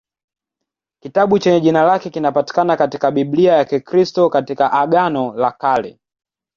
Kitabu 1.03 1.39
chenye 1.39 1.61
jina 1.61 1.83
lake 1.83 2.09
kinapatikana 2.09 2.77
katika 2.77 3.11
Biblia 3.11 3.53
ya 3.53 3.65
Kikristo 3.65 4.29
katika 4.29 4.71
Agano 4.71 5.33
la 5.33 5.51
Kale. 5.51 5.99